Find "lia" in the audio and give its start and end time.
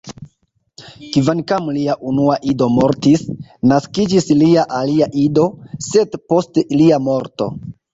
1.75-1.97, 4.43-4.67, 6.83-7.05